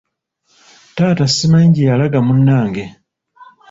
Taata 0.95 1.25
simanyi 1.27 1.69
gye 1.75 1.83
yalaga 1.89 2.19
munnange. 2.27 2.85